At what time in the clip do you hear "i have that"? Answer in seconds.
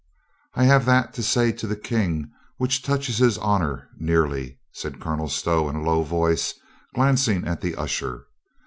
0.55-1.13